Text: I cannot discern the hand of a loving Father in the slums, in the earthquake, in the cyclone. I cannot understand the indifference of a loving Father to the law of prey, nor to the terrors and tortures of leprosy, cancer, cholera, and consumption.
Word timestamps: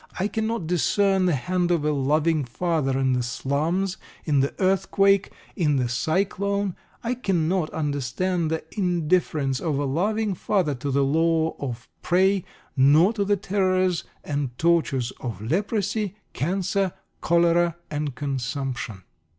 I 0.19 0.27
cannot 0.27 0.65
discern 0.65 1.27
the 1.27 1.35
hand 1.35 1.69
of 1.69 1.85
a 1.85 1.91
loving 1.91 2.43
Father 2.43 2.97
in 2.97 3.13
the 3.13 3.21
slums, 3.21 3.97
in 4.25 4.39
the 4.39 4.51
earthquake, 4.57 5.29
in 5.55 5.75
the 5.75 5.87
cyclone. 5.87 6.75
I 7.03 7.13
cannot 7.13 7.69
understand 7.69 8.49
the 8.49 8.63
indifference 8.75 9.59
of 9.59 9.77
a 9.77 9.85
loving 9.85 10.33
Father 10.33 10.73
to 10.73 10.89
the 10.89 11.03
law 11.05 11.55
of 11.59 11.87
prey, 12.01 12.43
nor 12.75 13.13
to 13.13 13.23
the 13.23 13.37
terrors 13.37 14.03
and 14.23 14.57
tortures 14.57 15.11
of 15.19 15.39
leprosy, 15.39 16.15
cancer, 16.33 16.93
cholera, 17.21 17.75
and 17.91 18.15
consumption. 18.15 19.03